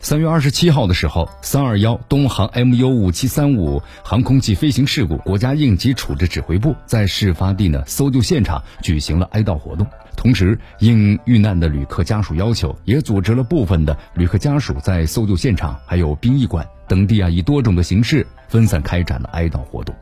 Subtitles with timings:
[0.00, 9.86] 三月二十七号的时候，三二幺东航 MU 五七三五航空器飞行事故国家应急处置指挥部在事发地呢搜救现场举行了哀悼活动，
[10.16, 19.94] 同时应遇难的旅客家属要求，也组织了部分的旅客家属在搜救现场还有殡仪馆等地啊，以多种的形式分散开展了哀悼活动。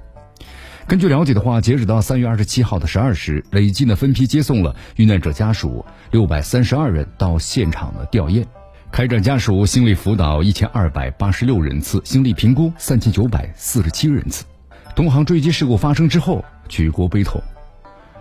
[0.87, 8.47] 根据了解的话，截止到三月二十七号的十二时，累计呢分批接送了遇难者家属六百三十二人到现场的吊唁。
[8.91, 14.45] 开展家属心理辅导一千二百八十六人次，心理评估三千九百四十七人次。
[14.97, 17.41] 东航坠机事故发生之后，举国悲痛。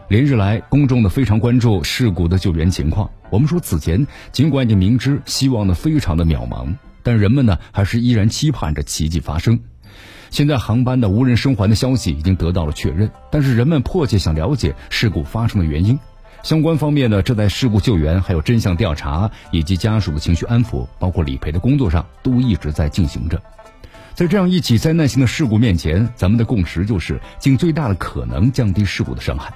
[0.09, 3.09] 连日来，公众呢非常关注事故的救援情况。
[3.31, 9.59] 我们说，此前尽管已经明知希望呢非常的渺茫，但人们呢还是依然期盼着奇迹发生。
[10.29, 15.97] 现在航班的无人生还的消息已经得到了确认，但是人们迫切想了解事故发生的原因。
[16.47, 23.37] 相关方面呢，这在事故救援、还有真相调查以及家属的情绪安抚，包括理赔的工作上，都一直在进行着。
[24.13, 29.53] 在这样一起灾难性的事故面前，咱们的共识就是尽最大的可能降低事故的伤害。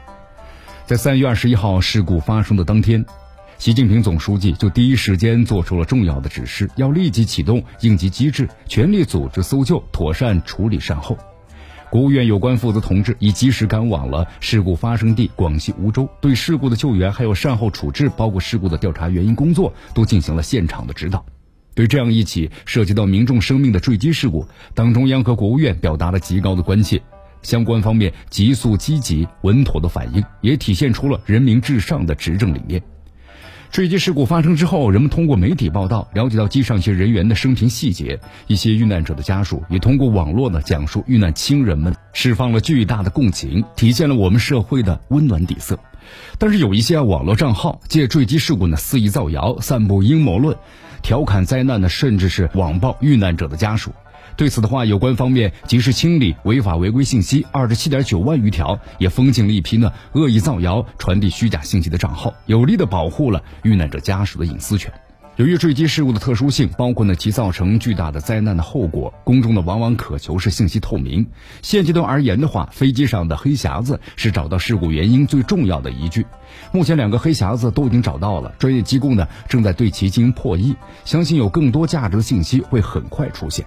[0.86, 3.06] 在三月二十一号事故发生的当天，
[3.58, 11.18] 习近平总书记就第一时间做出了重要的指示，要立即启动应急机制，全力组织搜救，妥善处理善后。
[11.92, 21.26] 国务院有关负责同志已及时赶往了事故发生地广西梧州，对事故的救援还有善后处置，包括事故的调查原因工作，都进行了现场的指导。
[21.76, 27.02] 对这样一起涉及到民众生命的坠机事故，党中央和国务院表达了极高的关切，
[27.42, 32.82] 相关方面急速、积极、稳妥的反应，也体现出了人民至上的执政理念。
[33.72, 45.80] 坠机事故发生之后，人们通过媒体报道了解到机上一些人员的生平细节，一些遇难者的家属也通过网络呢讲述遇难亲人们，释放了巨大的共情，体现了我们社会的温暖底色。
[46.38, 50.58] 但是有一些网络账号借坠机事故呢肆意造谣，散布阴谋论，
[51.02, 53.92] 调侃灾难的，甚至是网暴遇难者的家属。
[54.38, 64.92] 对此的话，有关方面及时清理违法违规信息，二十七点九万余条，也封禁了一批呢恶意造谣、传递虚假信息的账号，有力的保护了遇难者家属的隐私权。
[65.38, 71.26] 由于坠机事故的特殊性，包括呢其造成巨大的灾难的后果，公众呢往往渴求是信息透明。
[71.62, 76.26] 现阶段而言的话，飞机上的黑匣子是找到事故原因最重要的依据。
[76.74, 80.76] 目前两个黑匣子都已经找到了，专业机构呢正在对其进行破译，
[81.06, 83.66] 相信有更多价值的信息会很快出现。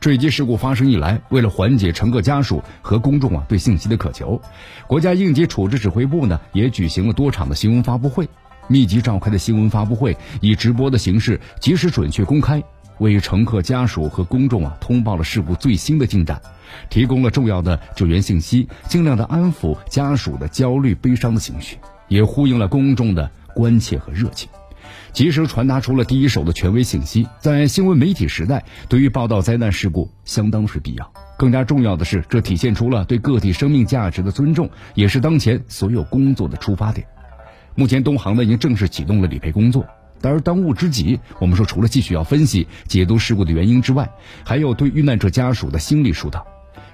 [0.00, 4.40] 坠机事故发生以来，为了缓解乘客家属和公众啊对信息的渴求，
[4.88, 8.28] 国家应急处置指挥部呢也举行了多场的新闻发布会，
[8.68, 12.62] 密集召开的新闻发布会以直播的形式，及时准确公开，
[12.98, 16.40] 为乘客家属和公众啊通报了事故最新的进展，
[16.88, 21.76] 提供了重要的救援信息，尽量的安抚家属的焦虑悲伤的情绪，
[22.08, 24.48] 也呼应了公众的关切和热情。
[25.12, 31.12] 及时传达出了第一手的权威信息，在新闻媒体时代，对于报道灾难事故相当是必要。
[31.36, 37.06] 更加重要的是，这体现出了对个体生命价值的尊重，也是当前所有工作的出发点。
[37.74, 39.86] 目前，东航呢已经正式启动了理赔工作。
[40.22, 44.08] 而当务之急，我们说除了继续要分析、解读事故的原因之外，
[44.44, 46.46] 还有对遇难者家属的心理疏导。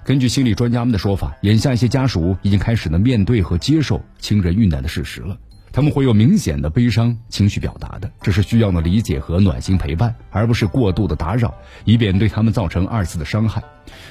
[0.04, 5.36] 根据心理专家们的说法，眼下一些家属已经开始呢面对和接受亲人遇难的事实了。
[5.72, 13.62] 他们会有明显的悲伤情绪表达的，这是需要的理解和暖心陪伴，而不是过度的打扰，以免对他们造成二次的伤害。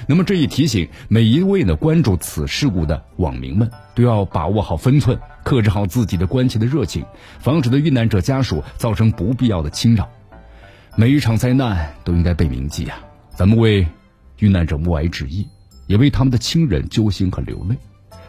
[0.06, 7.04] 那么这一提醒，每一位呢关注此事故的网民们都要把握好分寸，克制好自己的关切的热情，
[7.40, 10.08] 防止对遇难者家属造成不必要的侵扰。
[10.96, 12.98] 每一场灾难都应该被铭记啊！
[13.30, 13.86] 咱们为
[14.38, 15.46] 遇难者默哀致意，
[15.86, 17.76] 也为他们的亲人揪心和流泪。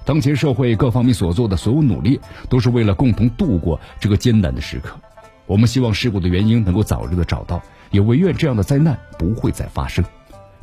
[0.09, 4.98] 当前社会各方面所做的所有努力，都是为了共同度过这个艰难的时刻。
[5.45, 7.62] 我们希望事故的原因能够早日的找到，
[7.92, 10.04] 也唯愿这样的灾难不会再发生。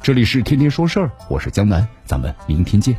[0.03, 2.97] 这里是天天说事儿，我是江南，咱们明天见。